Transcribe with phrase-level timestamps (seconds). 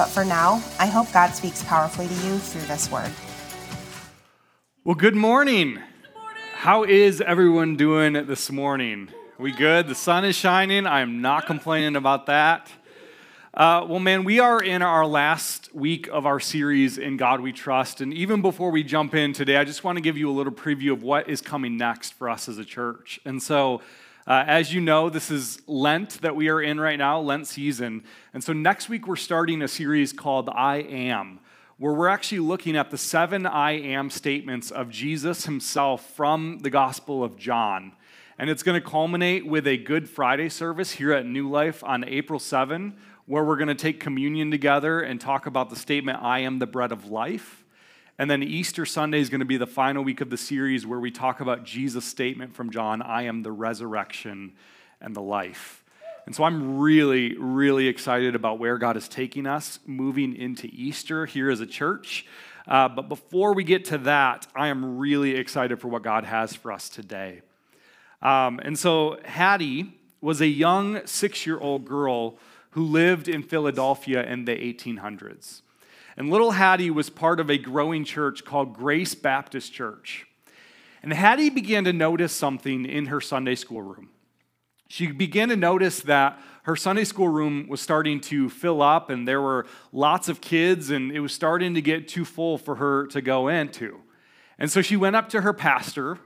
[0.00, 3.10] But for now, I hope God speaks powerfully to you through this word.
[4.82, 5.78] Well, good morning.
[6.54, 9.10] How is everyone doing this morning?
[9.38, 9.88] We good?
[9.88, 10.86] The sun is shining.
[10.86, 12.72] I'm not complaining about that.
[13.52, 17.52] Uh, well, man, we are in our last week of our series, In God We
[17.52, 18.00] Trust.
[18.00, 20.50] And even before we jump in today, I just want to give you a little
[20.50, 23.20] preview of what is coming next for us as a church.
[23.26, 23.82] And so,
[24.30, 28.04] uh, as you know, this is Lent that we are in right now, Lent season.
[28.32, 31.40] And so, next week, we're starting a series called I Am
[31.78, 36.70] where we're actually looking at the seven I am statements of Jesus himself from the
[36.70, 37.90] Gospel of John.
[38.38, 42.04] And it's going to culminate with a Good Friday service here at New Life on
[42.04, 42.94] April 7,
[43.26, 46.68] where we're going to take communion together and talk about the statement, I am the
[46.68, 47.59] bread of life.
[48.20, 51.00] And then Easter Sunday is going to be the final week of the series where
[51.00, 54.52] we talk about Jesus' statement from John, I am the resurrection
[55.00, 55.82] and the life.
[56.26, 61.24] And so I'm really, really excited about where God is taking us moving into Easter
[61.24, 62.26] here as a church.
[62.68, 66.54] Uh, but before we get to that, I am really excited for what God has
[66.54, 67.40] for us today.
[68.20, 72.36] Um, and so Hattie was a young six year old girl
[72.72, 75.62] who lived in Philadelphia in the 1800s.
[76.20, 80.26] And little Hattie was part of a growing church called Grace Baptist Church.
[81.02, 84.10] And Hattie began to notice something in her Sunday school room
[84.90, 89.26] she began to notice that her Sunday school room was starting to fill up and
[89.26, 93.06] there were lots of kids and it was starting to get too full for her
[93.06, 94.00] to go into.
[94.58, 96.18] And so she went up to her pastor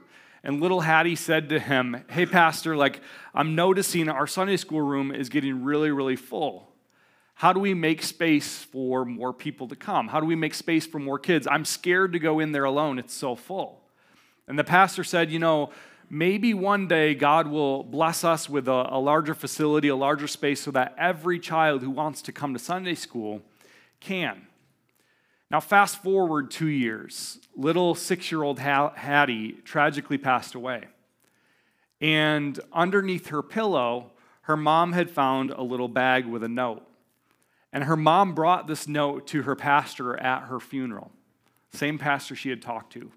[0.43, 3.01] and little Hattie said to him, Hey, pastor, like,
[3.35, 6.74] I'm noticing our Sunday school room is getting really, really full.
[7.35, 10.07] How do we make space for more people to come?
[10.07, 11.47] How do we make space for more kids?
[11.51, 12.97] I'm scared to go in there alone.
[12.97, 13.81] It's so full.
[14.47, 15.71] And the pastor said, You know,
[16.09, 20.61] maybe one day God will bless us with a, a, larger facility, a larger space,
[20.61, 23.41] so that every child who wants to come to Sunday school
[23.99, 24.47] can.
[25.51, 27.39] Now, fast forward two years.
[27.55, 30.85] Little six year old Hattie tragically passed away.
[31.99, 34.11] And underneath her pillow,
[34.43, 36.85] her mom had found a little bag with a note.
[37.75, 41.11] And her mom brought this note to her pastor at her funeral,
[41.73, 43.11] same pastor she had talked to.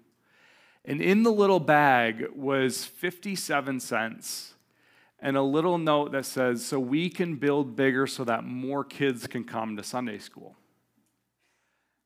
[0.83, 4.55] And in the little bag was 57 cents
[5.17, 9.27] and a little note that says, So we can build bigger so that more kids
[9.27, 10.57] can come to Sunday school.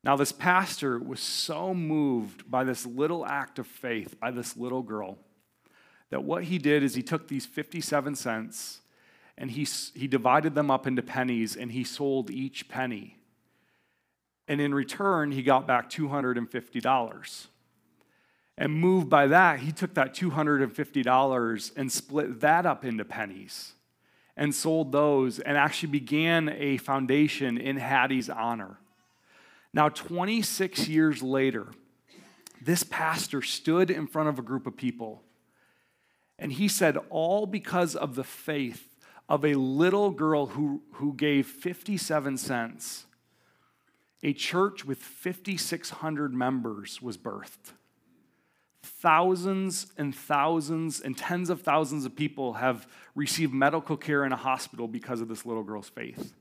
[0.04, 4.84] Now, this pastor was so moved by this little act of faith by this little
[4.84, 5.18] girl
[6.12, 8.82] that what he did is he took these 57 cents
[9.38, 13.18] and he, he divided them up into pennies and he sold each penny.
[14.48, 17.48] And in return, he got back $250.
[18.58, 23.74] And moved by that, he took that $250 and split that up into pennies
[24.38, 28.78] and sold those and actually began a foundation in Hattie's honor.
[29.74, 31.68] Now, 26 years later,
[32.62, 35.24] this pastor stood in front of a group of people
[36.38, 38.93] and he said, All because of the faith
[39.34, 43.08] of a little girl who, who gave 57 cents,
[44.22, 47.74] a church with 5,600 members was birthed.
[48.84, 54.38] Thousands and thousands and tens of thousands of people have received medical care in a
[54.38, 56.36] hospital because of this little girl's faith.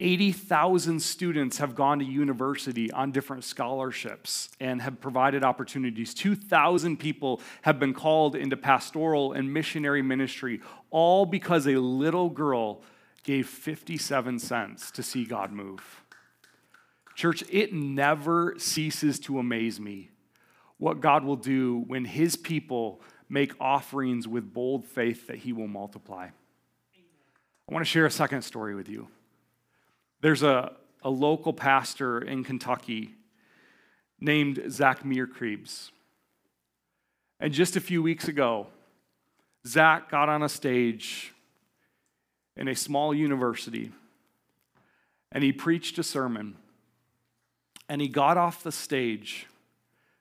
[0.00, 6.14] 80,000 students have gone to university on different scholarships and have provided opportunities.
[6.14, 10.60] 2,000 people have been called into pastoral and missionary ministry,
[10.90, 12.82] all because a little girl
[13.22, 16.02] gave 57 cents to see God move.
[17.14, 20.10] Church, it never ceases to amaze me
[20.78, 25.68] what God will do when his people make offerings with bold faith that he will
[25.68, 26.26] multiply.
[26.26, 29.08] I want to share a second story with you.
[30.24, 30.72] There's a,
[31.02, 33.10] a local pastor in Kentucky
[34.18, 35.90] named Zach Meerkreebs.
[37.38, 38.68] And just a few weeks ago,
[39.66, 41.34] Zach got on a stage
[42.56, 43.92] in a small university
[45.30, 46.56] and he preached a sermon.
[47.86, 49.46] And he got off the stage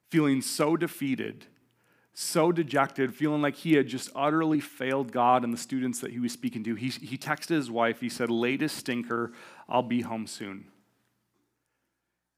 [0.10, 1.46] feeling so defeated,
[2.14, 6.20] so dejected, feeling like he had just utterly failed God and the students that he
[6.20, 6.76] was speaking to.
[6.76, 9.32] He, he texted his wife, he said, Latest stinker,
[9.68, 10.68] I'll be home soon.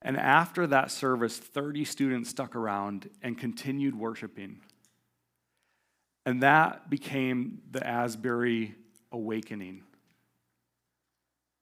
[0.02, 4.62] And after that service, 30 students stuck around and continued worshiping.
[6.26, 8.76] And that became the Asbury
[9.12, 9.84] Awakening,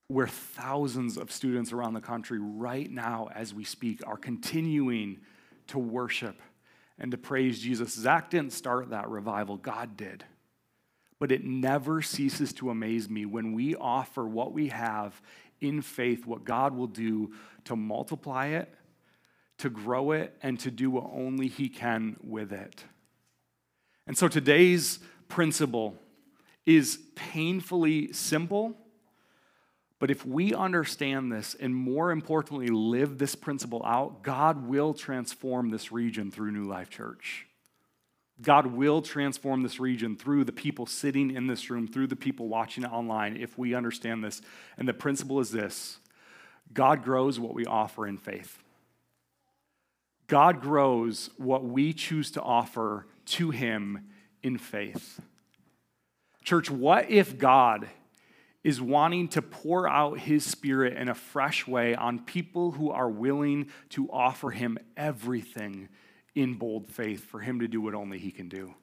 [0.07, 5.19] where thousands of students around the country, right now as we speak, are continuing
[5.67, 6.39] to worship
[6.99, 7.93] and to praise Jesus.
[7.93, 10.23] Zach didn't start that revival, God did.
[11.19, 15.21] But it never ceases to amaze me when we offer what we have
[15.61, 17.33] in faith, what God will do
[17.65, 18.73] to multiply it,
[19.59, 22.83] to grow it, and to do what only He can with it.
[24.05, 24.99] And so today's
[25.29, 25.95] principle
[26.65, 28.77] is painfully simple.
[30.03, 35.69] But if we understand this and more importantly, live this principle out, God will transform
[35.69, 37.47] this region through New Life Church.
[38.41, 42.49] God will transform this region through the people sitting in this room, through the people
[42.49, 44.41] watching it online, if we understand this.
[44.77, 45.99] And the principle is this
[46.73, 48.61] God grows what we offer in faith.
[50.27, 54.09] God grows what we choose to offer to Him
[54.41, 55.21] in faith.
[56.43, 57.87] Church, what if God
[58.63, 63.09] is wanting to pour out His Spirit in a fresh way on people who are
[63.09, 65.89] willing to offer Him everything
[66.35, 68.73] in bold faith for him to do what only he can do?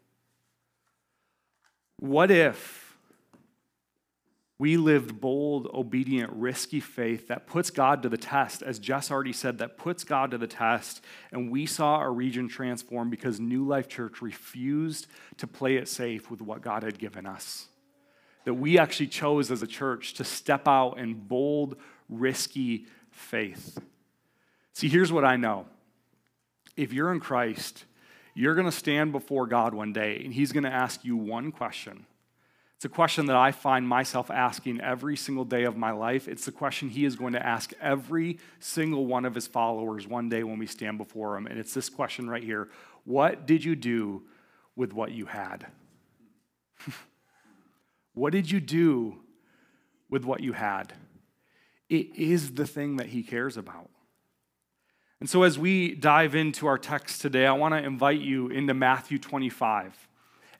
[1.99, 2.97] What if
[4.59, 9.33] we lived bold, obedient, risky faith that puts God to the test, as Jess already
[9.33, 11.03] said, that puts God to the test,
[11.33, 15.07] and we saw our region transform because New Life Church refused
[15.39, 17.70] to play it safe with what God had given us?
[18.45, 21.77] That we actually chose as a church to step out in bold,
[22.09, 23.79] risky faith.
[24.73, 25.67] See, here's what I know
[26.77, 27.85] if you're in Christ,
[28.35, 31.53] you're going to stand before God one day and He's going to ask you one
[31.53, 32.07] question.
[32.77, 36.27] It's a question that I find myself asking every single day of my life.
[36.27, 40.31] It's the question He is going to ask every single one of His followers one
[40.31, 41.47] day when we stand before Him.
[41.47, 42.71] And it's this question right here
[43.05, 44.23] What did you do
[44.77, 45.67] with what you had?
[48.15, 49.17] what did you do
[50.09, 50.93] with what you had?
[51.89, 53.91] It is the thing that He cares about.
[55.21, 58.73] And so, as we dive into our text today, I want to invite you into
[58.73, 60.09] Matthew 25.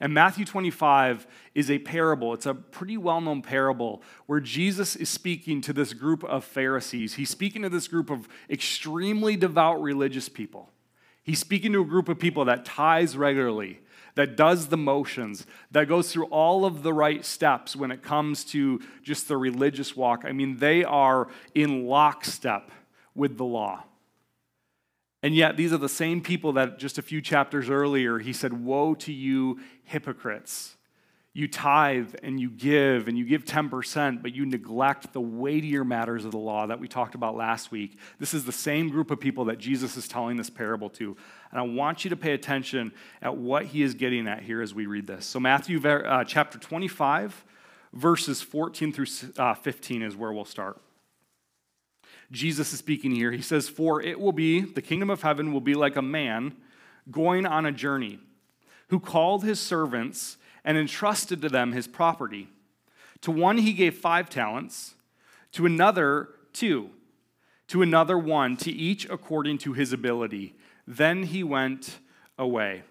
[0.03, 2.33] And Matthew 25 is a parable.
[2.33, 7.15] It's a pretty well known parable where Jesus is speaking to this group of Pharisees.
[7.15, 10.71] He's speaking to this group of extremely devout religious people.
[11.23, 13.81] He's speaking to a group of people that tithes regularly,
[14.21, 18.45] that does the motions, that goes through all of the right steps when it comes
[18.45, 20.25] to just the religious walk.
[20.27, 22.71] I mean, they are in lockstep
[23.15, 23.85] with the law.
[25.23, 28.53] And yet, these are the same people that just a few chapters earlier he said,
[28.63, 30.77] Woe to you, hypocrites!
[31.33, 36.25] You tithe and you give and you give 10%, but you neglect the weightier matters
[36.25, 37.99] of the law that we talked about last week.
[38.19, 41.17] This is the same group of people that Jesus is telling this parable to.
[41.53, 42.93] And I want you to pay attention
[43.23, 45.25] at what he is getting at here as we read this.
[45.25, 47.45] So, Matthew uh, chapter 25,
[47.93, 49.07] verses 14 through
[49.39, 50.81] uh, 15 is where we'll start.
[52.33, 53.31] Jesus is speaking here.
[53.31, 56.57] He says, For it will be, the kingdom of heaven will be like a man
[57.09, 58.19] going on a journey
[58.89, 62.49] who called his servants and entrusted to them his property.
[63.23, 64.95] To one he gave five talents,
[65.53, 66.91] to another two,
[67.69, 70.55] to another one, to each according to his ability.
[70.87, 71.99] Then he went
[72.39, 72.83] away.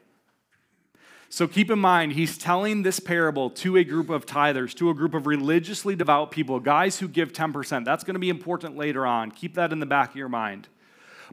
[1.32, 4.96] So keep in mind, he's telling this parable to a group of tithers, to a
[4.96, 7.86] group of religiously devout people, guys who give 10%.
[7.86, 9.30] That's going to be important later on.
[9.30, 10.68] Keep that in the back of your mind.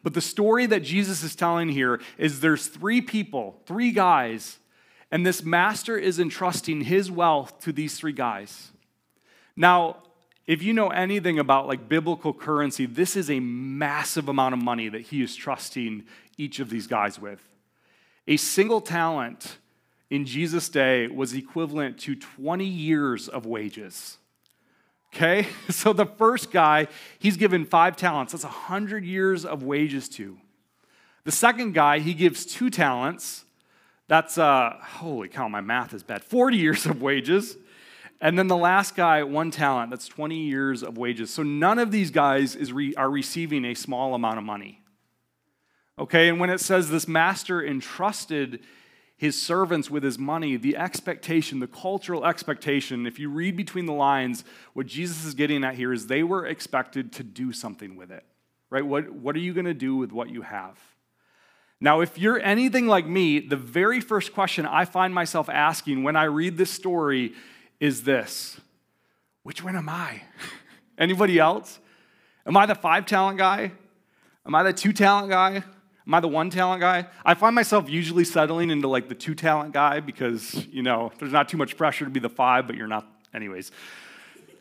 [0.03, 4.59] But the story that Jesus is telling here is there's three people, three guys,
[5.11, 8.71] and this master is entrusting his wealth to these three guys.
[9.57, 9.99] Now,
[10.47, 14.89] if you know anything about like biblical currency, this is a massive amount of money
[14.89, 16.05] that he is trusting
[16.37, 17.41] each of these guys with.
[18.29, 19.59] A single talent
[20.11, 24.19] in Jesus' day was equivalent to 20 years of wages.
[25.15, 25.49] Okay?
[25.71, 28.33] So the first guy, he's given five talents.
[28.33, 30.37] That's 100 years of wages to.
[31.25, 33.46] The second guy, he gives two talents.
[34.09, 36.23] That's, uh, holy cow, my math is bad.
[36.23, 37.57] 40 years of wages.
[38.21, 39.91] And then the last guy, one talent.
[39.91, 41.31] That's 20 years of wages.
[41.31, 44.81] So none of these guys is re- are receiving a small amount of money.
[45.99, 46.29] Okay?
[46.29, 48.61] And when it says this master entrusted
[49.17, 53.93] his servants with his money, the expectation, the cultural expectation, if you read between the
[53.93, 54.45] lines,
[54.75, 58.25] what Jesus is getting at here is they were expected to do something with it,
[58.69, 58.85] right?
[58.85, 60.79] What, what are you going to do with what you have?
[61.81, 66.17] Now, if you're anything like me, the very first question I find myself asking when
[66.17, 67.35] I read this story
[67.81, 68.59] is this
[69.43, 70.23] Which one am I?
[70.99, 71.79] Anybody else?
[72.47, 73.73] Am I the five talent guy?
[74.47, 75.57] Am I the two talent guy?
[76.07, 77.07] Am I the one talent guy?
[77.25, 81.33] I find myself usually settling into like the two talent guy because, you know, there's
[81.33, 83.73] not too much pressure to be the five, but you're not, anyways.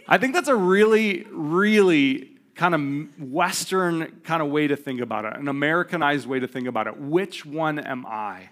[0.08, 5.26] I think that's a really, really kind of Western kind of way to think about
[5.26, 6.98] it, an Americanized way to think about it.
[6.98, 8.50] Which one am I?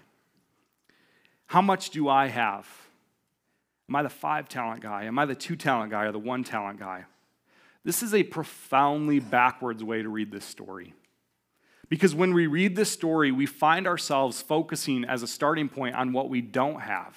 [1.46, 2.66] How much do I have?
[3.88, 5.04] Am I the five talent guy?
[5.04, 7.04] Am I the two talent guy or the one talent guy?
[7.84, 10.94] This is a profoundly backwards way to read this story.
[11.88, 16.12] Because when we read this story, we find ourselves focusing as a starting point on
[16.12, 17.16] what we don't have,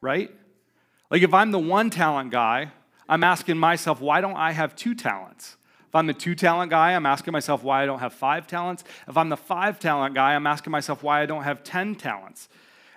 [0.00, 0.30] right?
[1.10, 2.72] Like if I'm the one talent guy,
[3.08, 5.57] I'm asking myself, why don't I have two talents?
[5.88, 8.84] If I'm the two talent guy, I'm asking myself why I don't have five talents.
[9.08, 12.50] If I'm the five talent guy, I'm asking myself why I don't have 10 talents.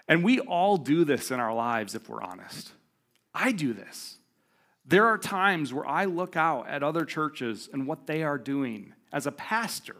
[0.09, 2.73] And we all do this in our lives if we're honest.
[3.33, 4.17] I do this.
[4.85, 8.93] There are times where I look out at other churches and what they are doing
[9.13, 9.95] as a pastor,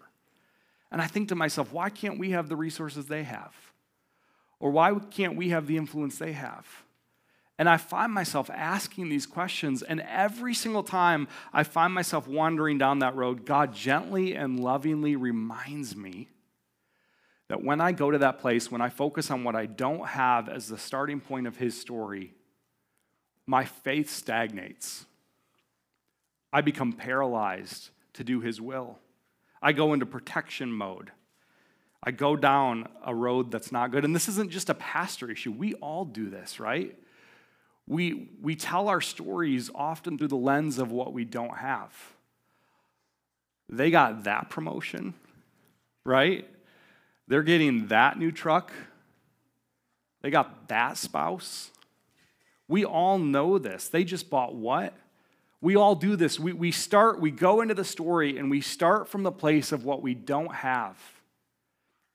[0.92, 3.56] and I think to myself, why can't we have the resources they have?
[4.60, 6.68] Or why can't we have the influence they have?
[7.62, 12.80] And I find myself asking these questions, and every single time I find myself wandering
[12.80, 16.30] down that road, God gently and lovingly reminds me
[17.50, 20.50] that when I go to that place, when I focus on what I don't have
[20.50, 22.34] as the starting point of His story,
[23.46, 25.06] my faith stagnates.
[26.52, 28.98] I become paralyzed to do His will.
[29.62, 31.12] I go into protection mode.
[32.04, 34.04] I go down a road that's not good.
[34.04, 35.52] And this isn't just a pastor issue.
[35.52, 36.98] We all do this, right?
[37.92, 41.94] We, we tell our stories often through the lens of what we don't have.
[43.68, 45.14] They got that promotion,
[46.06, 46.48] right?
[47.28, 48.72] They're getting that new truck.
[50.22, 51.70] They got that spouse.
[52.70, 53.90] We all know this.
[53.90, 54.94] They just bought what?
[55.60, 56.40] We all do this.
[56.40, 59.84] We, we start, we go into the story and we start from the place of
[59.84, 60.98] what we don't have.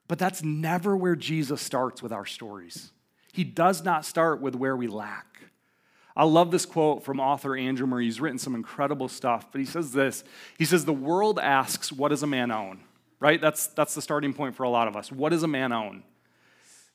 [0.09, 2.93] But that's never where Jesus starts with our stories.
[3.35, 5.27] He does not start with where we lack.
[6.17, 8.07] I love this quote from author Andrew Murray.
[8.07, 10.25] He's written some incredible stuff, but he says this
[10.57, 12.81] He says, The world asks, What does a man own?
[13.21, 13.41] Right?
[13.41, 15.13] That's, that's the starting point for a lot of us.
[15.13, 16.03] What does a man own?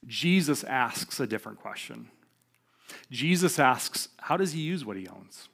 [0.07, 2.09] Jesus asks a different question.
[3.11, 5.49] Jesus asks, How does he use what he owns?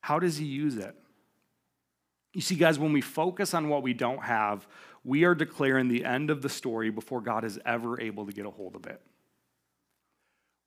[0.00, 0.94] How does he use it?
[2.32, 4.66] You see, guys, when we focus on what we don't have,
[5.02, 8.46] we are declaring the end of the story before God is ever able to get
[8.46, 9.00] a hold of it.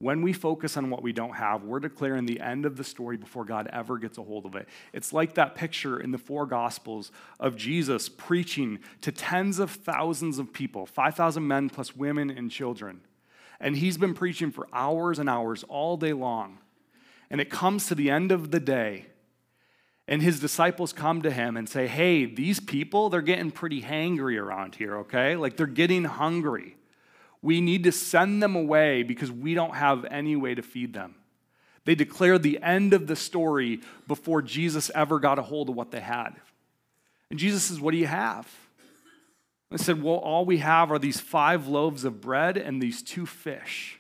[0.02, 3.18] When we focus on what we don't have, we're declaring the end of the story
[3.18, 4.68] before God ever gets a hold of it.
[4.94, 10.40] It's like that picture in the four Gospels of Jesus preaching to tens of thousands
[10.40, 13.02] of people 5,000 men plus women and children.
[13.60, 16.58] And he's been preaching for hours and hours all day long.
[17.30, 19.06] And it comes to the end of the day,
[20.08, 24.42] and his disciples come to him and say, Hey, these people, they're getting pretty hangry
[24.42, 25.36] around here, okay?
[25.36, 26.76] Like they're getting hungry.
[27.42, 31.16] We need to send them away because we don't have any way to feed them.
[31.86, 35.92] They declared the end of the story before Jesus ever got a hold of what
[35.92, 36.36] they had.
[37.30, 38.48] And Jesus says, What do you have?
[39.72, 43.26] I said, Well, all we have are these five loaves of bread and these two
[43.26, 44.00] fish.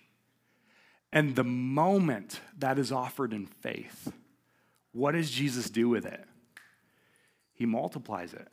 [1.14, 4.14] And the moment that is offered in faith,
[4.92, 6.26] what does Jesus do with it?
[7.54, 8.48] He multiplies it,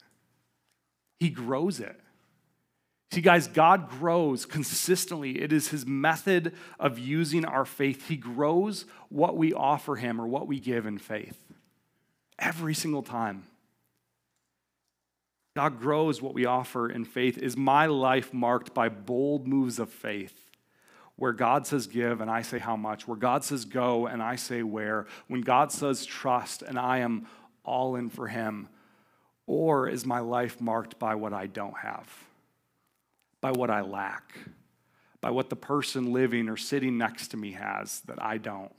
[1.19, 2.01] He grows it.
[3.11, 5.41] See, guys, God grows consistently.
[5.41, 8.09] It is his method of using our faith.
[8.09, 11.37] He grows what we offer him or what we give in faith
[12.39, 13.45] every single time.
[15.57, 17.39] God grows what we offer in faith.
[17.39, 20.35] Is my life marked by bold moves of faith?
[21.17, 24.37] Where God says give and I say how much, where God says go and I
[24.37, 27.27] say where, when God says trust and I am
[27.65, 28.69] all in for Him?
[29.47, 32.28] Or is my life marked by what I don't have?
[33.41, 34.39] By what I lack,
[35.21, 38.73] by what the person living or sitting next to me has that I don't.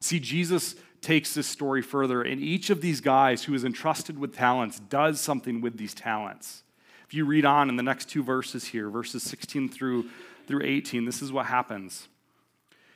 [0.00, 4.34] See, Jesus takes this story further, and each of these guys who is entrusted with
[4.34, 6.62] talents does something with these talents.
[7.06, 10.06] If you read on in the next two verses here, verses 16 through,
[10.46, 12.08] through 18, this is what happens.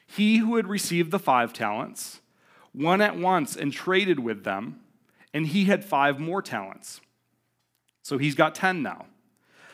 [0.07, 2.21] He who had received the five talents
[2.75, 4.81] went at once and traded with them,
[5.35, 7.01] and he had five more talents.
[8.03, 9.07] So he's got 10 now.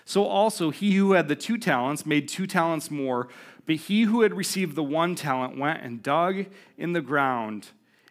[0.04, 3.28] So also he who had the two talents made two talents more,
[3.66, 7.68] but he who had received the one talent went and dug in the ground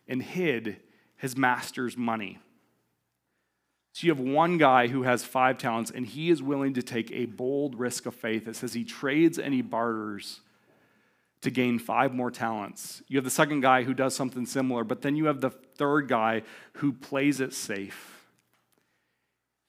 [0.08, 0.78] and hid
[1.18, 2.40] his master's money.
[3.94, 7.12] So you have one guy who has five talents, and he is willing to take
[7.12, 8.48] a bold risk of faith.
[8.48, 10.40] It says he trades and he barters
[11.42, 13.04] to gain five more talents.
[13.10, 16.08] You have the second guy who does something similar, but then you have the third
[16.08, 16.44] guy
[16.74, 18.22] who plays it safe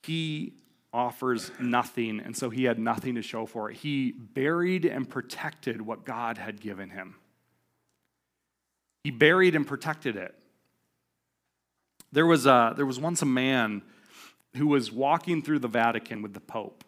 [0.07, 0.53] he
[0.93, 3.79] offers nothing, and so he had nothing to show for it.
[3.79, 7.17] He buried and protected what God had given him.
[9.05, 10.35] He buried and protected it.
[12.13, 13.83] There was, a, there was once a man
[14.57, 16.85] who was walking through the Vatican with the Pope.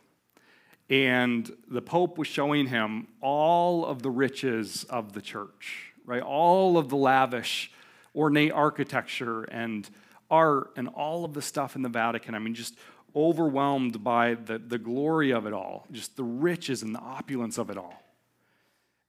[0.91, 6.21] And the Pope was showing him all of the riches of the church, right?
[6.21, 7.73] All of the lavish,
[8.15, 9.89] ornate architecture and
[10.31, 12.35] art and all of the stuff in the Vatican.
[12.35, 12.77] I mean, just
[13.15, 17.71] overwhelmed by the, the glory of it all, just the riches and the opulence of
[17.71, 18.03] it all.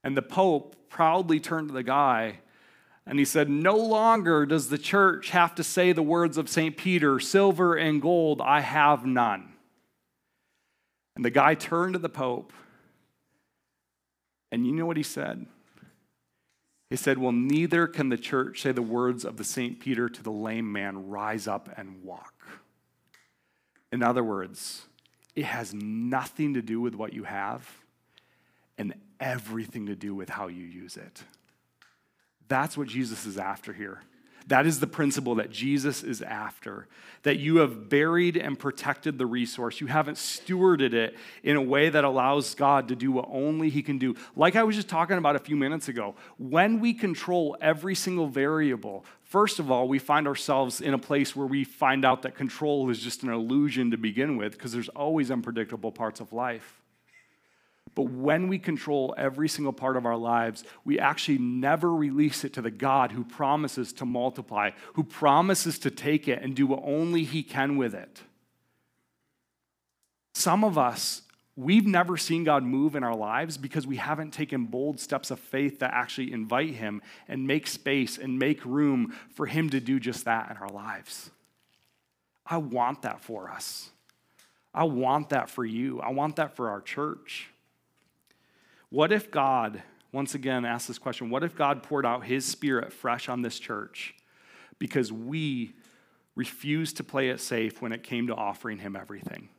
[0.03, 2.39] And the Pope proudly turned to the guy
[3.07, 6.75] and he said, No longer does the church have to say the words of St.
[6.75, 9.53] Peter silver and gold, I have none.
[11.15, 12.51] And the guy turned to the Pope,
[14.51, 15.45] and you know what he said?
[16.89, 19.79] He said, Well, neither can the church say the words of the St.
[19.79, 22.33] Peter to the lame man, rise up and walk.
[23.95, 24.87] In other words,
[25.37, 27.65] it has nothing to do with what you have
[28.77, 31.23] and everything to do with how you use it.
[32.49, 34.01] That's what Jesus is after here.
[34.47, 36.87] That is the principle that Jesus is after.
[37.23, 39.79] That you have buried and protected the resource.
[39.79, 43.81] You haven't stewarded it in a way that allows God to do what only He
[43.81, 44.15] can do.
[44.35, 48.27] Like I was just talking about a few minutes ago, when we control every single
[48.27, 52.35] variable, first of all, we find ourselves in a place where we find out that
[52.35, 56.81] control is just an illusion to begin with, because there's always unpredictable parts of life.
[57.95, 62.53] But when we control every single part of our lives, we actually never release it
[62.53, 66.83] to the God who promises to multiply, who promises to take it and do what
[66.85, 68.21] only He can with it.
[70.33, 71.23] Some of us,
[71.55, 75.39] we've never seen God move in our lives because we haven't taken bold steps of
[75.39, 79.99] faith that actually invite Him and make space and make room for Him to do
[79.99, 81.31] just that in our lives.
[82.45, 83.89] I want that for us.
[84.73, 86.01] I want that for you.
[86.01, 87.49] I want that for our church.
[88.89, 92.91] What if God, once again, ask this question what if God poured out his spirit
[92.91, 94.13] fresh on this church
[94.77, 95.73] because we
[96.35, 99.49] refused to play it safe when it came to offering him everything?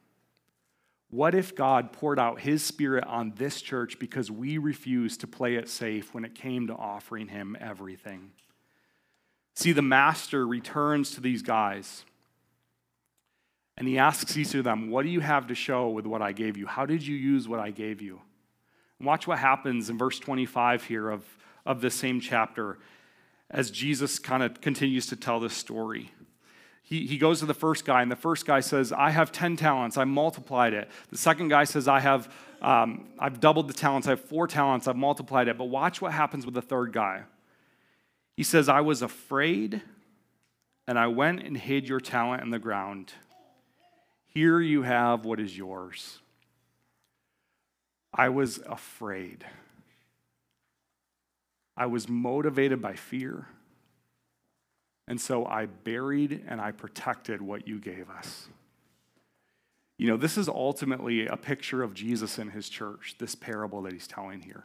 [1.11, 5.55] What if God poured out his spirit on this church because we refused to play
[5.55, 8.33] it safe when it came to offering him everything?
[9.55, 12.05] See, the master returns to these guys
[13.79, 16.33] and he asks each of them, What do you have to show with what I
[16.33, 16.67] gave you?
[16.67, 18.21] How did you use what I gave you?
[19.01, 21.25] Watch what happens in verse 25 here of,
[21.67, 22.79] of this same chapter
[23.51, 26.11] as Jesus kind of continues to tell this story.
[26.87, 29.57] He, he goes to the first guy, and the first guy says, I have 10
[29.57, 30.89] talents, I multiplied it.
[31.11, 34.87] The second guy says, I have, um, I've doubled the talents, I have four talents,
[34.87, 35.59] I've multiplied it.
[35.59, 37.25] But watch what happens with the third guy.
[38.37, 39.83] He says, I was afraid,
[40.87, 43.13] and I went and hid your talent in the ground.
[44.29, 46.21] Here you have what is yours.
[48.15, 49.45] I was afraid.
[51.77, 53.49] I was motivated by fear.
[55.09, 58.49] And so I buried and I protected what you gave us.
[59.99, 63.93] You know, this is ultimately a picture of Jesus and his church, this parable that
[63.93, 64.65] he's telling here.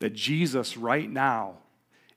[0.00, 1.58] That Jesus, right now,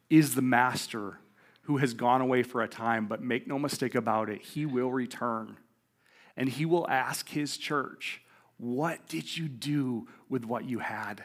[0.09, 1.19] is the master
[1.63, 4.91] who has gone away for a time, but make no mistake about it, he will
[4.91, 5.57] return.
[6.35, 8.21] And he will ask his church,
[8.57, 11.23] what did you do with what you had?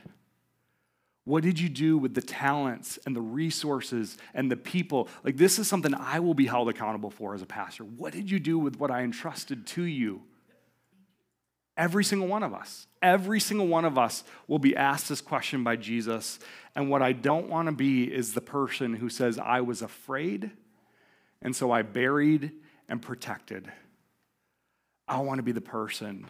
[1.24, 5.08] What did you do with the talents and the resources and the people?
[5.22, 7.84] Like, this is something I will be held accountable for as a pastor.
[7.84, 10.22] What did you do with what I entrusted to you?
[11.76, 12.86] Every single one of us.
[13.02, 16.38] Every single one of us will be asked this question by Jesus.
[16.76, 20.50] And what I don't want to be is the person who says, I was afraid,
[21.42, 22.52] and so I buried
[22.88, 23.72] and protected.
[25.08, 26.26] I want to be the person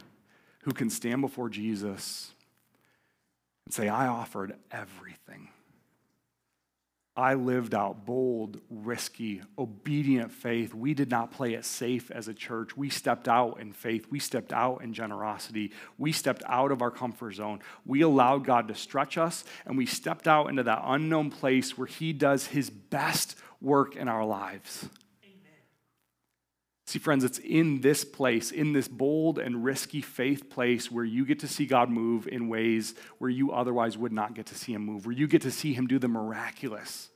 [0.62, 2.30] who can stand before Jesus
[3.66, 5.48] and say, I offered everything.
[7.16, 10.74] I lived out bold, risky, obedient faith.
[10.74, 12.76] We did not play it safe as a church.
[12.76, 14.06] We stepped out in faith.
[14.10, 15.70] We stepped out in generosity.
[15.96, 17.60] We stepped out of our comfort zone.
[17.86, 21.86] We allowed God to stretch us, and we stepped out into that unknown place where
[21.86, 24.88] He does His best work in our lives.
[26.94, 31.26] See, friends, it's in this place, in this bold and risky faith place, where you
[31.26, 34.74] get to see God move in ways where you otherwise would not get to see
[34.74, 37.08] Him move, where you get to see Him do the miraculous,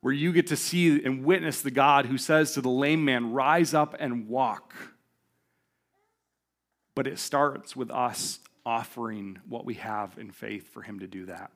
[0.00, 3.30] where you get to see and witness the God who says to the lame man,
[3.30, 4.72] Rise up and walk.
[6.94, 11.26] But it starts with us offering what we have in faith for Him to do
[11.26, 11.50] that.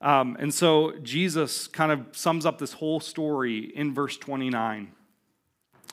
[0.00, 4.92] Um, and so Jesus kind of sums up this whole story in verse 29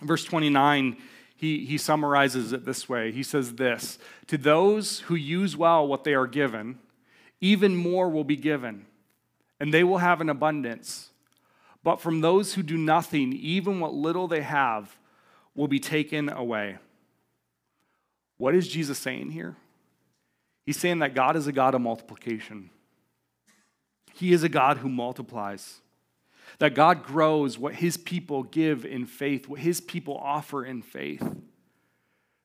[0.01, 0.97] verse 29,
[1.35, 3.11] he, he summarizes it this way.
[3.11, 6.79] He says this To those who use well what they are given,
[7.41, 8.85] even more will be given,
[9.59, 11.09] and they will have an abundance.
[11.83, 14.97] But from those who do nothing, even what little they have
[15.55, 16.77] will be taken away.
[18.37, 19.55] What is Jesus saying here?
[20.65, 22.71] He's saying that God is a God of multiplication.
[24.13, 25.79] He is a God who multiplies.
[26.59, 31.23] That God grows what his people give in faith, what his people offer in faith.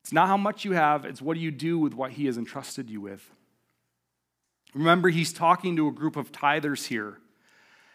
[0.02, 2.36] It's not how much you have, it's what do you do with what he has
[2.36, 3.30] entrusted you with.
[4.74, 7.18] Remember, he's talking to a group of tithers here.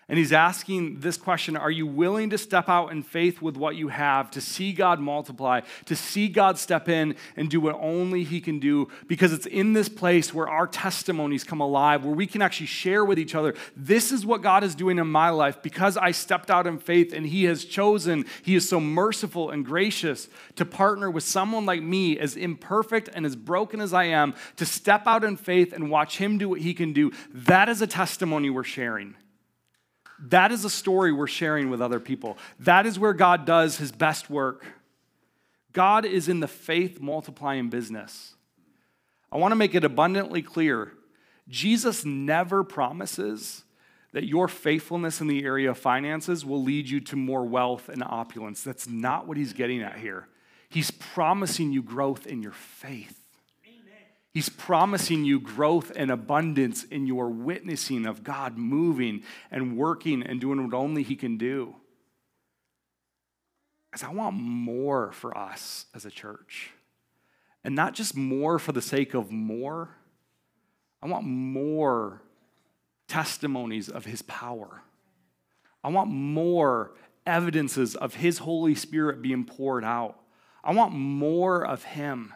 [0.09, 3.75] And he's asking this question Are you willing to step out in faith with what
[3.75, 8.23] you have, to see God multiply, to see God step in and do what only
[8.23, 8.87] He can do?
[9.07, 13.03] Because it's in this place where our testimonies come alive, where we can actually share
[13.03, 16.49] with each other this is what God is doing in my life because I stepped
[16.49, 21.11] out in faith and He has chosen, He is so merciful and gracious to partner
[21.11, 25.25] with someone like me, as imperfect and as broken as I am, to step out
[25.25, 27.11] in faith and watch Him do what He can do.
[27.33, 29.15] That is a testimony we're sharing.
[30.19, 32.37] That is a story we're sharing with other people.
[32.59, 34.65] That is where God does his best work.
[35.73, 38.33] God is in the faith multiplying business.
[39.31, 40.93] I want to make it abundantly clear
[41.49, 43.63] Jesus never promises
[44.11, 48.03] that your faithfulness in the area of finances will lead you to more wealth and
[48.03, 48.63] opulence.
[48.63, 50.27] That's not what he's getting at here.
[50.69, 53.16] He's promising you growth in your faith.
[54.37, 60.39] He's promising you growth and abundance in your witnessing of God moving and working and
[60.39, 61.75] doing what only He can do.
[63.89, 66.69] Because I want more for us as a church.
[67.63, 69.89] And not just more for the sake of more,
[71.01, 72.21] I want more
[73.07, 74.83] testimonies of His power.
[75.83, 76.91] I want more
[77.25, 80.19] evidences of His Holy Spirit being poured out.
[80.63, 82.35] I want more of Him.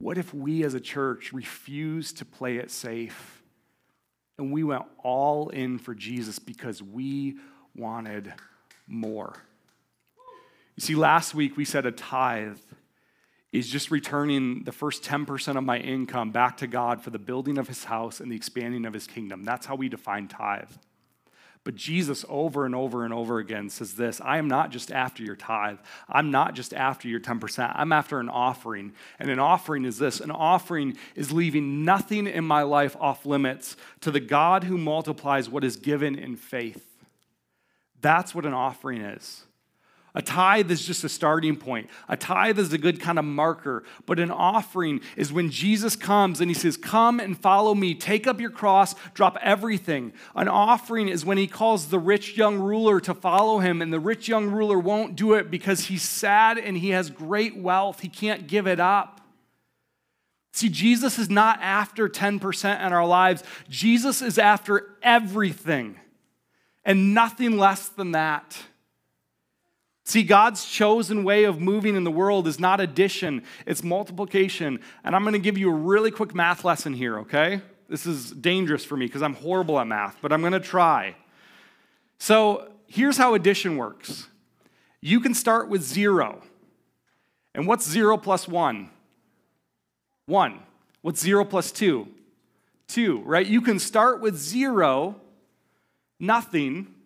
[0.00, 3.42] What if we as a church refused to play it safe
[4.38, 7.36] and we went all in for Jesus because we
[7.76, 8.32] wanted
[8.86, 9.34] more?
[10.74, 12.56] You see, last week we said a tithe
[13.52, 17.58] is just returning the first 10% of my income back to God for the building
[17.58, 19.44] of his house and the expanding of his kingdom.
[19.44, 20.70] That's how we define tithe.
[21.62, 25.22] But Jesus, over and over and over again, says this I am not just after
[25.22, 25.78] your tithe.
[26.08, 27.72] I'm not just after your 10%.
[27.74, 28.92] I'm after an offering.
[29.18, 33.76] And an offering is this an offering is leaving nothing in my life off limits
[34.00, 36.86] to the God who multiplies what is given in faith.
[38.00, 39.44] That's what an offering is.
[40.14, 41.88] A tithe is just a starting point.
[42.08, 46.40] A tithe is a good kind of marker, but an offering is when Jesus comes
[46.40, 50.12] and he says, Come and follow me, take up your cross, drop everything.
[50.34, 54.00] An offering is when he calls the rich young ruler to follow him, and the
[54.00, 58.00] rich young ruler won't do it because he's sad and he has great wealth.
[58.00, 59.20] He can't give it up.
[60.52, 66.00] See, Jesus is not after 10% in our lives, Jesus is after everything
[66.84, 68.56] and nothing less than that.
[70.10, 74.80] See, God's chosen way of moving in the world is not addition, it's multiplication.
[75.04, 77.62] And I'm going to give you a really quick math lesson here, okay?
[77.88, 81.14] This is dangerous for me because I'm horrible at math, but I'm going to try.
[82.18, 84.26] So here's how addition works
[85.00, 86.42] you can start with zero.
[87.54, 88.90] And what's zero plus one?
[90.26, 90.58] One.
[91.02, 92.08] What's zero plus two?
[92.88, 93.46] Two, right?
[93.46, 95.20] You can start with zero,
[96.18, 96.96] nothing,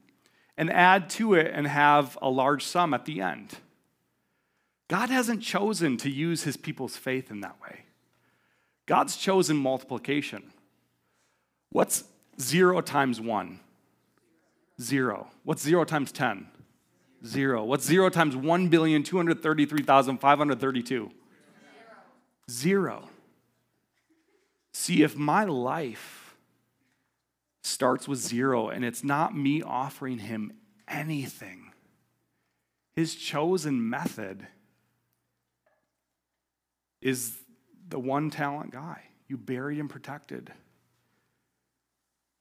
[0.57, 3.59] and add to it and have a large sum at the end.
[4.89, 7.81] God hasn't chosen to use his people's faith in that way.
[8.87, 10.53] God's chosen multiplication.
[11.71, 12.05] What's
[12.41, 13.59] zero times one?
[14.81, 15.29] Zero.
[15.45, 16.49] What's zero times 10?
[17.25, 17.63] Zero.
[17.65, 21.11] What's zero times 1,233,532?
[22.51, 23.09] Zero.
[24.73, 26.24] See, if my life
[27.65, 30.53] starts with zero, and it's not me offering him
[30.87, 31.73] anything.
[32.95, 34.47] His chosen method
[37.01, 37.39] is
[37.89, 39.05] the one talent guy.
[39.29, 40.53] You buried and protected.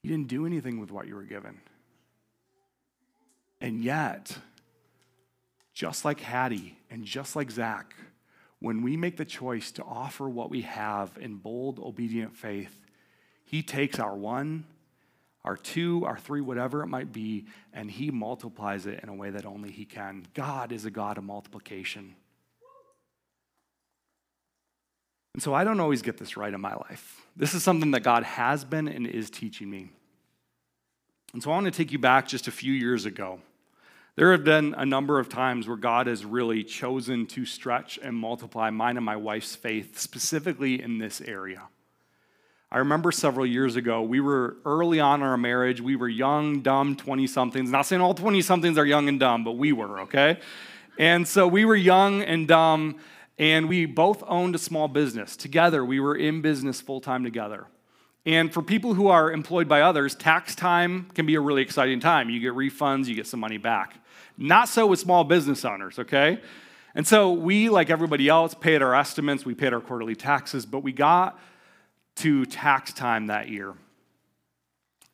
[0.02, 1.58] You didn't do anything with what you were given.
[3.60, 4.36] And yet,
[5.72, 7.94] just like Hattie and just like Zach,
[8.60, 12.78] when we make the choice to offer what we have in bold, obedient faith,
[13.44, 14.66] he takes our one
[15.44, 19.30] our two, our three, whatever it might be, and He multiplies it in a way
[19.30, 20.26] that only He can.
[20.34, 22.14] God is a God of multiplication.
[25.34, 27.20] And so I don't always get this right in my life.
[27.36, 29.90] This is something that God has been and is teaching me.
[31.32, 33.40] And so I want to take you back just a few years ago.
[34.16, 38.16] There have been a number of times where God has really chosen to stretch and
[38.16, 41.62] multiply mine and my wife's faith, specifically in this area.
[42.70, 45.80] I remember several years ago, we were early on in our marriage.
[45.80, 47.70] We were young, dumb 20 somethings.
[47.70, 50.38] Not saying all 20 somethings are young and dumb, but we were, okay?
[50.98, 52.96] And so we were young and dumb,
[53.38, 55.36] and we both owned a small business.
[55.36, 57.66] Together, we were in business full time together.
[58.26, 62.00] And for people who are employed by others, tax time can be a really exciting
[62.00, 62.30] time.
[62.30, 63.94] You get refunds, you get some money back.
[64.38, 66.40] Not so with small business owners, okay?
[66.94, 70.80] And so we, like everybody else, paid our estimates, we paid our quarterly taxes, but
[70.80, 71.38] we got
[72.16, 73.74] to tax time that year.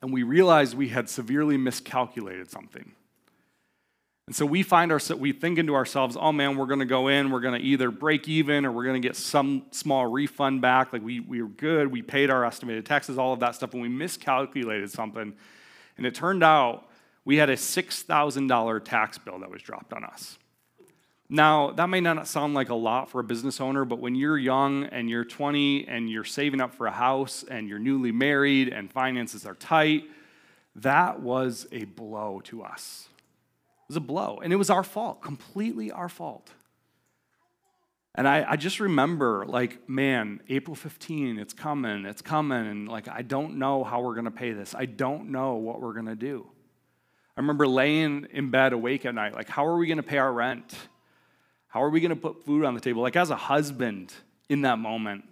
[0.03, 2.93] And we realized we had severely miscalculated something.
[4.27, 7.09] And so we find ourselves, we think into ourselves, oh man, we're going to go
[7.09, 10.61] in, we're going to either break even or we're going to get some small refund
[10.61, 10.93] back.
[10.93, 13.83] Like we, we were good, we paid our estimated taxes, all of that stuff, and
[13.83, 15.35] we miscalculated something.
[15.97, 16.89] And it turned out
[17.25, 20.39] we had a $6,000 tax bill that was dropped on us.
[21.33, 24.37] Now, that may not sound like a lot for a business owner, but when you're
[24.37, 28.69] young and you're 20 and you're saving up for a house and you're newly married
[28.69, 30.11] and finances are tight,
[30.75, 33.09] that was a blow to us.
[33.85, 34.40] It was a blow.
[34.43, 36.51] And it was our fault, completely our fault.
[38.16, 42.66] And I, I, just remember, like, man, April 15, it's coming, it's coming.
[42.66, 44.75] And, like, I don't know how we're going to pay this.
[44.75, 46.45] I don't know what we're going to do.
[47.37, 50.19] I remember laying in bed awake at night, like, how are we going to pay
[50.19, 50.75] our rent?
[51.71, 53.01] How are we going to put food on the table?
[53.01, 54.13] Like, as a husband
[54.49, 55.25] in that moment,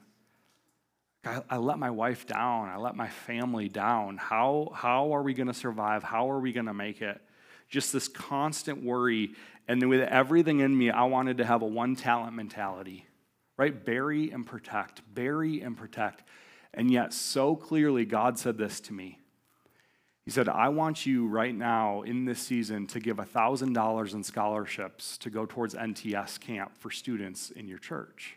[1.24, 2.68] I, I let my wife down.
[2.68, 4.16] I let my family down.
[4.16, 6.05] How, how are we going to survive?
[6.05, 7.20] How are we going to make it?
[7.68, 9.33] Just this constant worry.
[9.66, 13.05] And then with everything in me, I wanted to have a one talent mentality,
[13.57, 13.85] right?
[13.85, 16.22] Bury and protect, bury and protect.
[16.72, 19.18] And yet, so clearly, God said this to me
[20.28, 25.16] he said, I want you right now in this season to give $1,000 in scholarships
[25.16, 28.36] to go towards NTS camp for students in your church.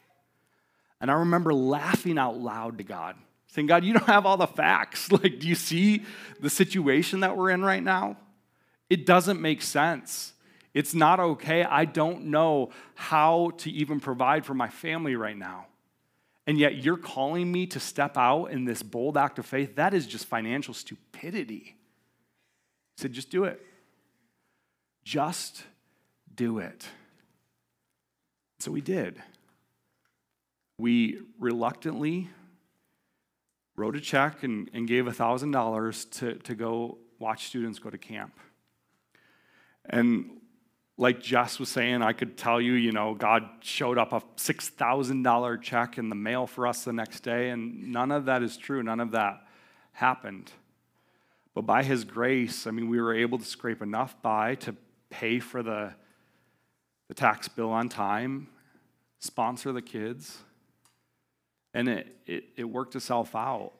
[1.02, 4.48] And I remember laughing out loud to God, saying, God, you don't have all the
[4.48, 5.12] facts.
[5.12, 6.06] Like, do you see
[6.40, 8.16] the situation that we're in right now?
[8.90, 10.32] It doesn't make sense.
[10.74, 11.66] It's not okay.
[11.66, 15.66] I don't know how to even provide for my family right now.
[16.48, 19.76] And yet you're calling me to step out in this bold act of faith.
[19.76, 21.76] That is just financial stupidity
[23.02, 23.62] said, just do it.
[25.04, 25.64] Just
[26.36, 26.88] do it.
[28.60, 29.22] So we did.
[30.78, 32.30] We reluctantly
[33.76, 38.34] wrote a check and, and gave $1,000 to, to go watch students go to camp.
[39.86, 40.42] And
[40.98, 45.62] like Jess was saying, I could tell you, you know, God showed up a $6,000
[45.62, 48.84] check in the mail for us the next day, and none of that is true.
[48.84, 49.42] None of that
[49.94, 50.52] happened.
[51.54, 54.76] But by his grace, I mean, we were able to scrape enough by to
[55.10, 55.94] pay for the,
[57.08, 58.48] the tax bill on time,
[59.20, 60.38] sponsor the kids,
[61.74, 63.74] and it, it, it worked itself out.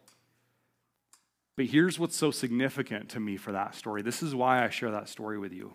[1.56, 4.02] But here's what's so significant to me for that story.
[4.02, 5.74] This is why I share that story with you.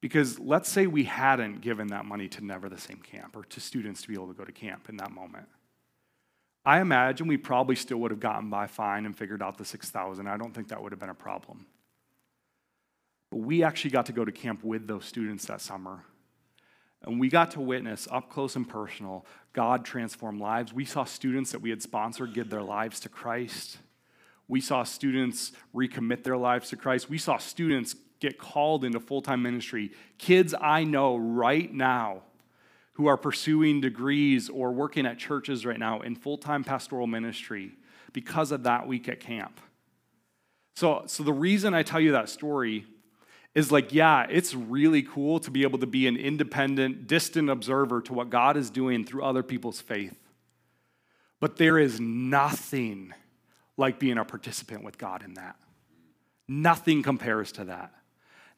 [0.00, 3.60] Because let's say we hadn't given that money to Never the Same Camp or to
[3.60, 5.46] students to be able to go to camp in that moment.
[6.64, 10.26] I imagine we probably still would have gotten by fine and figured out the 6,000.
[10.26, 11.66] I don't think that would have been a problem.
[13.30, 16.04] But we actually got to go to camp with those students that summer.
[17.02, 20.72] And we got to witness up close and personal God transform lives.
[20.72, 23.78] We saw students that we had sponsored give their lives to Christ.
[24.48, 27.08] We saw students recommit their lives to Christ.
[27.08, 29.92] We saw students get called into full time ministry.
[30.18, 32.22] Kids I know right now
[32.92, 37.72] who are pursuing degrees or working at churches right now in full time pastoral ministry
[38.12, 39.60] because of that week at camp.
[40.76, 42.86] So, so the reason I tell you that story
[43.54, 48.00] is like, yeah, it's really cool to be able to be an independent, distant observer
[48.02, 50.16] to what God is doing through other people's faith.
[51.40, 53.12] But there is nothing
[53.76, 55.56] like being a participant with God in that.
[56.46, 57.92] Nothing compares to that.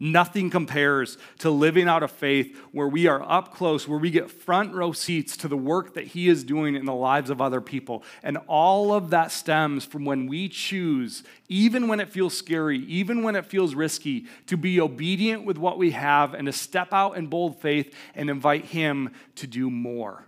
[0.05, 4.33] Nothing compares to living out of faith where we are up close, where we get
[4.33, 7.61] front row seats to the work that He is doing in the lives of other
[7.61, 8.03] people.
[8.21, 13.23] And all of that stems from when we choose, even when it feels scary, even
[13.23, 17.17] when it feels risky, to be obedient with what we have and to step out
[17.17, 20.27] in bold faith and invite Him to do more.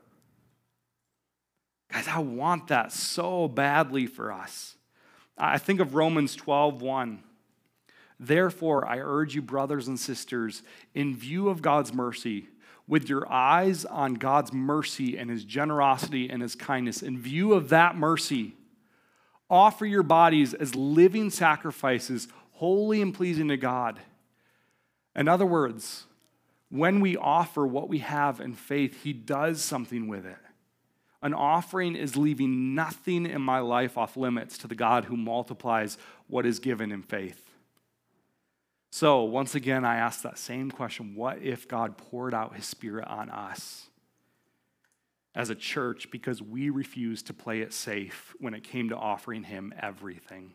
[1.90, 4.76] Guys, I want that so badly for us.
[5.37, 7.24] I think of Romans 12 1.
[8.26, 10.62] Therefore, I urge you, brothers and sisters,
[10.94, 12.48] in view of God's mercy,
[12.87, 17.68] with your eyes on God's mercy and his generosity and his kindness, in view of
[17.70, 18.54] that mercy,
[19.50, 24.00] offer your bodies as living sacrifices, holy and pleasing to God.
[25.14, 26.04] In other words,
[26.70, 30.38] when we offer what we have in faith, He does something with it.
[31.22, 35.98] An offering is leaving nothing in my life off limits to the God who multiplies
[36.26, 37.43] what is given in faith.
[38.94, 43.09] So, once again, I ask that same question what if God poured out His Spirit
[43.09, 43.88] on us
[45.35, 49.42] as a church because we refused to play it safe when it came to offering
[49.42, 50.52] Him everything?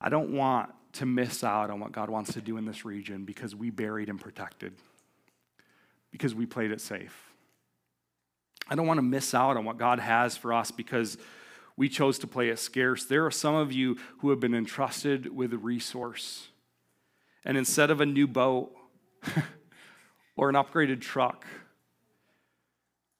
[0.00, 3.24] I don't want to miss out on what God wants to do in this region
[3.24, 4.74] because we buried and protected,
[6.12, 7.32] because we played it safe.
[8.68, 11.18] I don't want to miss out on what God has for us because
[11.76, 13.04] we chose to play it scarce.
[13.04, 16.48] There are some of you who have been entrusted with a resource.
[17.44, 18.74] And instead of a new boat
[20.36, 21.46] or an upgraded truck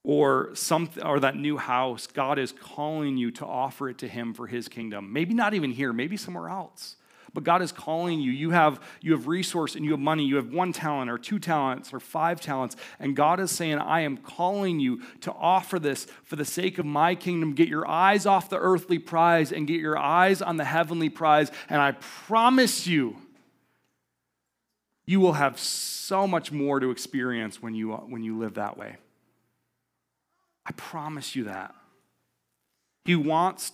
[0.04, 4.34] or something or that new house, God is calling you to offer it to him
[4.34, 5.12] for his kingdom.
[5.12, 6.96] Maybe not even here, maybe somewhere else.
[7.34, 8.30] But God is calling you.
[8.30, 10.24] You have, you have resource and you have money.
[10.24, 12.76] You have one talent or two talents or five talents.
[12.98, 16.84] And God is saying, I am calling you to offer this for the sake of
[16.84, 17.54] my kingdom.
[17.54, 21.50] Get your eyes off the earthly prize and get your eyes on the heavenly prize.
[21.70, 23.16] And I promise you,
[25.06, 28.96] you will have so much more to experience when you, when you live that way.
[30.66, 31.74] I promise you that.
[33.04, 33.72] He wants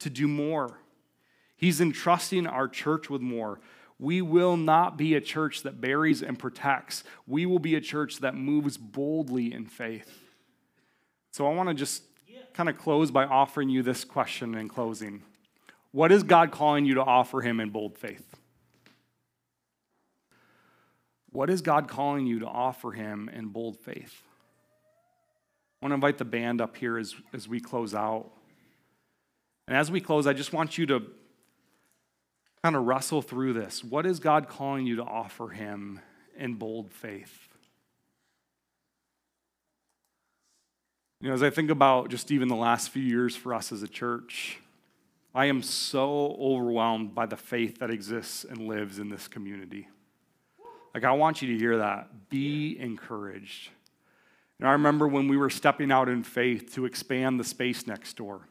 [0.00, 0.78] to do more.
[1.64, 3.58] He's entrusting our church with more.
[3.98, 7.04] We will not be a church that buries and protects.
[7.26, 10.12] We will be a church that moves boldly in faith.
[11.30, 12.02] So I want to just
[12.52, 15.22] kind of close by offering you this question in closing
[15.90, 18.36] What is God calling you to offer Him in bold faith?
[21.30, 24.20] What is God calling you to offer Him in bold faith?
[25.80, 28.30] I want to invite the band up here as, as we close out.
[29.66, 31.04] And as we close, I just want you to
[32.64, 33.84] kind of wrestle through this.
[33.84, 36.00] What is God calling you to offer Him
[36.34, 37.46] in bold faith?
[41.20, 43.82] You know, as I think about just even the last few years for us as
[43.82, 44.60] a church,
[45.34, 49.86] I am so overwhelmed by the faith that exists and lives in this community.
[50.94, 52.30] Like, I want you to hear that.
[52.30, 53.72] Be encouraged.
[54.58, 58.16] And I remember when we were stepping out in faith to expand the space next
[58.16, 58.48] door.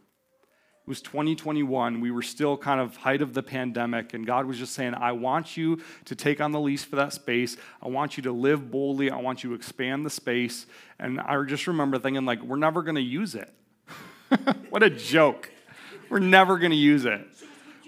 [0.86, 2.02] It was 2021.
[2.02, 5.13] We were still kind of height of the pandemic, and God was just saying, I
[5.13, 7.56] want you to take on the lease for that space.
[7.82, 9.10] I want you to live boldly.
[9.10, 10.65] I want you to expand the space.
[11.00, 13.50] And I just remember thinking, like, we're never going to use it.
[14.69, 15.50] what a joke.
[16.10, 17.22] We're never going to use it.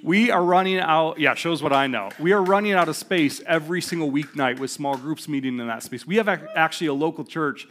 [0.01, 2.11] We are running out, yeah, shows what I know.
[2.17, 5.83] We are running out of space every single weeknight with small groups meeting in that
[5.83, 6.07] space.
[6.07, 7.67] We have actually a local church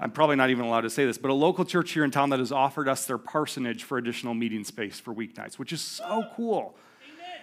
[0.00, 2.30] I'm probably not even allowed to say this, but a local church here in town
[2.30, 6.24] that has offered us their parsonage for additional meeting space for weeknights, which is so
[6.36, 6.76] cool.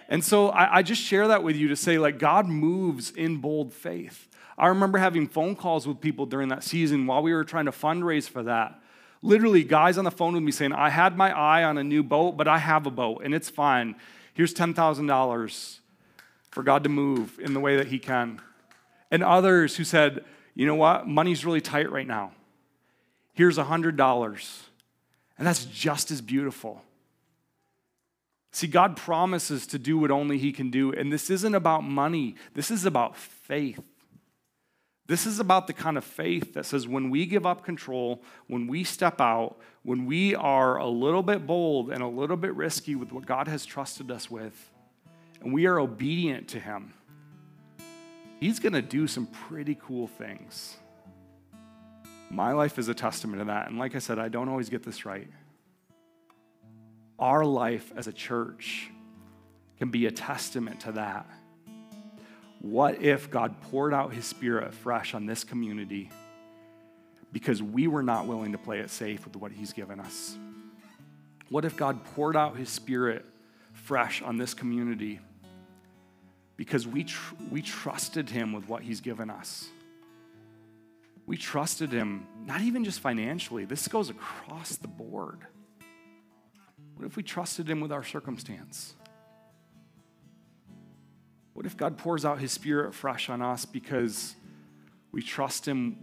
[0.08, 3.38] And so I, I, just share that with you to say, like, God moves in
[3.38, 4.28] bold faith.
[4.56, 7.72] I remember having phone calls with people during that season while we were trying to
[7.72, 8.80] fundraise for that.
[9.20, 12.04] Literally, guys on the phone with me saying, I had my eye on a new
[12.04, 13.96] boat, but I have a boat and it's fine.
[14.32, 15.78] Here's $10,000
[16.50, 18.40] for God to move in the way that He can.
[19.10, 22.30] And others who said, you know what, money's really tight right now
[23.36, 24.62] here's a $100.
[25.38, 26.82] And that's just as beautiful.
[28.50, 30.90] See, God promises to do what only He can do.
[30.90, 33.80] And this isn't about money, this is about faith.
[35.08, 38.66] This is about the kind of faith that says when we give up control, when
[38.66, 42.96] we step out, when we are a little bit bold and a little bit risky
[42.96, 44.70] with what God has trusted us with,
[45.40, 46.92] and we are obedient to Him,
[48.40, 50.76] He's going to do some pretty cool things.
[52.30, 53.68] My life is a testament to that.
[53.68, 55.28] And like I said, I don't always get this right.
[57.18, 58.90] Our life as a church
[59.78, 61.26] can be a testament to that.
[62.60, 66.10] What if God poured out his spirit fresh on this community
[67.32, 70.36] because we were not willing to play it safe with what he's given us?
[71.48, 73.24] What if God poured out his spirit
[73.72, 75.20] fresh on this community
[76.56, 79.68] because we, tr- we trusted him with what he's given us?
[81.26, 85.40] We trusted him, not even just financially, this goes across the board.
[86.94, 88.94] What if we trusted him with our circumstance?
[91.52, 94.36] What if God pours out his spirit fresh on us because
[95.10, 95.98] we trust him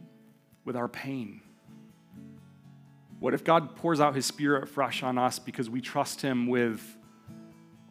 [0.65, 1.41] with our pain?
[3.19, 6.97] What if God pours out his spirit fresh on us because we trust him with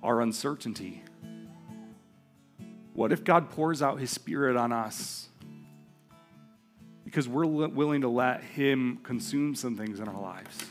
[0.03, 1.03] our uncertainty?
[2.93, 5.29] What if God pours out his spirit on us
[7.13, 10.65] because we're willing to let Him consume some things in our lives?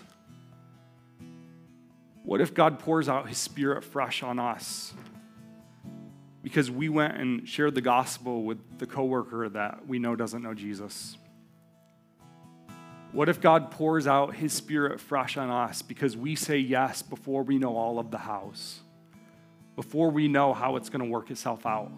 [2.24, 4.92] What if God pours out His Spirit fresh on us
[6.42, 10.56] because we went and shared the gospel with the coworker that we know doesn't know
[10.56, 11.16] Jesus?
[13.12, 17.44] What if God pours out his spirit fresh on us because we say yes before
[17.44, 18.80] we know all of the hows,
[19.76, 21.92] before we know how it's going to work itself out?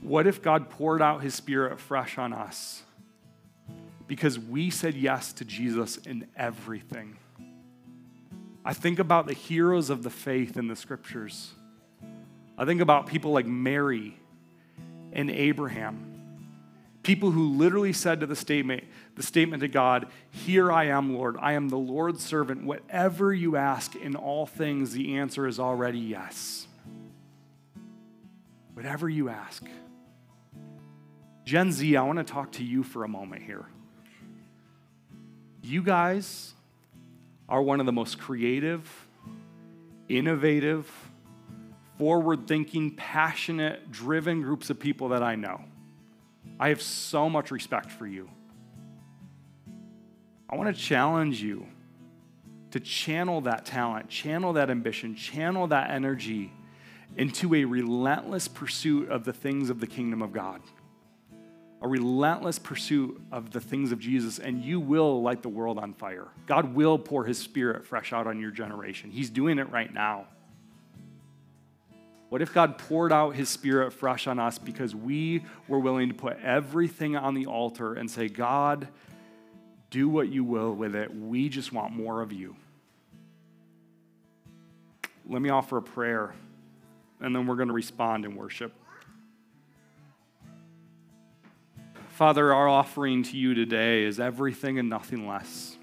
[0.00, 2.82] What if God poured out his spirit fresh on us
[4.06, 7.16] because we said yes to Jesus in everything?
[8.64, 11.52] I think about the heroes of the faith in the scriptures.
[12.56, 14.18] I think about people like Mary
[15.12, 16.04] and Abraham.
[17.02, 18.84] People who literally said to the statement,
[19.14, 21.36] the statement to God, Here I am, Lord.
[21.40, 22.64] I am the Lord's servant.
[22.64, 26.66] Whatever you ask in all things, the answer is already yes.
[28.74, 29.64] Whatever you ask.
[31.48, 33.64] Gen Z, I want to talk to you for a moment here.
[35.62, 36.52] You guys
[37.48, 38.86] are one of the most creative,
[40.10, 40.86] innovative,
[41.96, 45.62] forward thinking, passionate, driven groups of people that I know.
[46.60, 48.28] I have so much respect for you.
[50.50, 51.66] I want to challenge you
[52.72, 56.52] to channel that talent, channel that ambition, channel that energy
[57.16, 60.60] into a relentless pursuit of the things of the kingdom of God
[61.80, 65.94] a relentless pursuit of the things of Jesus, and you will light the world on
[65.94, 66.28] fire.
[66.46, 69.10] God will pour his spirit fresh out on your generation.
[69.10, 70.26] He's doing it right now.
[72.30, 76.14] What if God poured out his spirit fresh on us because we were willing to
[76.14, 78.88] put everything on the altar and say, God,
[79.90, 81.14] do what you will with it.
[81.14, 82.54] We just want more of you.
[85.26, 86.34] Let me offer a prayer,
[87.20, 88.72] and then we're going to respond in worship.
[92.18, 95.76] Father, our offering to you today is everything and nothing less.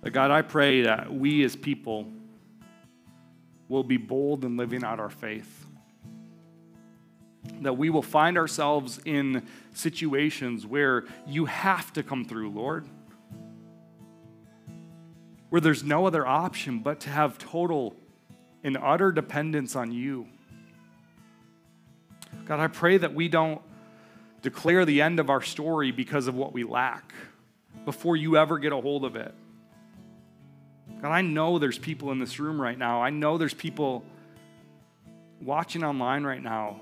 [0.00, 2.06] But God, I pray that we as people
[3.68, 5.66] will be bold in living out our faith.
[7.62, 12.86] That we will find ourselves in situations where you have to come through, Lord.
[15.48, 17.96] Where there's no other option but to have total
[18.62, 20.28] and utter dependence on you.
[22.48, 23.60] God, I pray that we don't
[24.40, 27.12] declare the end of our story because of what we lack
[27.84, 29.34] before you ever get a hold of it.
[31.02, 33.02] God, I know there's people in this room right now.
[33.02, 34.02] I know there's people
[35.42, 36.80] watching online right now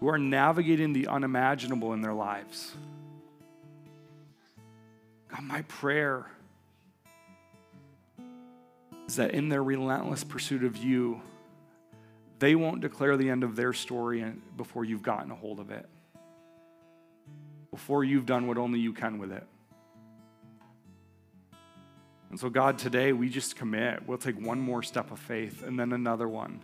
[0.00, 2.72] who are navigating the unimaginable in their lives.
[5.28, 6.26] God, my prayer
[9.06, 11.22] is that in their relentless pursuit of you,
[12.40, 14.24] they won't declare the end of their story
[14.56, 15.86] before you've gotten a hold of it,
[17.70, 19.46] before you've done what only you can with it.
[22.30, 24.06] And so, God, today we just commit.
[24.06, 26.62] We'll take one more step of faith and then another one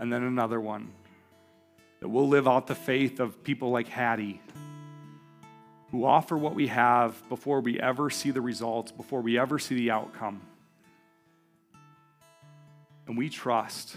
[0.00, 0.92] and then another one.
[2.00, 4.42] That we'll live out the faith of people like Hattie
[5.92, 9.76] who offer what we have before we ever see the results, before we ever see
[9.76, 10.42] the outcome.
[13.06, 13.96] And we trust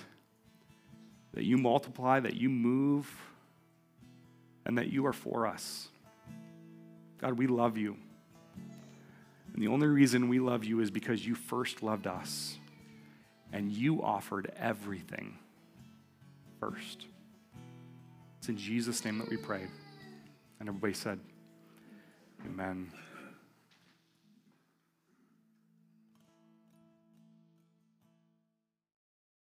[1.37, 3.07] that you multiply, that you move,
[4.65, 5.87] and that you are for us.
[7.21, 7.95] God, we love you.
[9.53, 12.57] And the only reason we love you is because you first loved us
[13.53, 15.37] and you offered everything
[16.59, 17.05] first.
[18.39, 19.67] It's in Jesus' name that we pray.
[20.59, 21.19] And everybody said,
[22.47, 22.91] Amen.